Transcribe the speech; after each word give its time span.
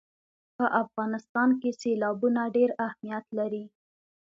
په 0.57 0.65
افغانستان 0.83 1.49
کې 1.61 1.69
سیلابونه 1.81 2.41
ډېر 2.55 2.69
اهمیت 2.85 3.25
لري. 3.37 3.65